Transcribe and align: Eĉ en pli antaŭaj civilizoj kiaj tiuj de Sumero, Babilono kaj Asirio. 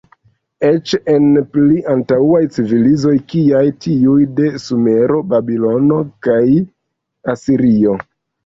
Eĉ 0.67 0.91
en 1.15 1.25
pli 1.57 1.75
antaŭaj 1.95 2.41
civilizoj 2.55 3.13
kiaj 3.33 3.61
tiuj 3.85 4.17
de 4.41 4.49
Sumero, 4.65 5.21
Babilono 5.35 6.03
kaj 6.29 6.43
Asirio. 7.37 7.99